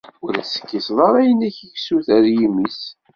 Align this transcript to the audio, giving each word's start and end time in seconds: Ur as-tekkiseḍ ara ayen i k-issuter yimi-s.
Ur 0.25 0.33
as-tekkiseḍ 0.41 0.97
ara 1.07 1.17
ayen 1.23 1.47
i 1.47 1.49
k-issuter 1.57 2.23
yimi-s. 2.35 2.81